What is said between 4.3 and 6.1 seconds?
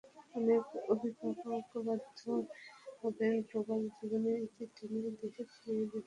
ইতি টেনে দেশে ফিরে যেতে।